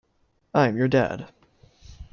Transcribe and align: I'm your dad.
I'm 0.55 0.77
your 0.77 0.87
dad. 0.87 1.27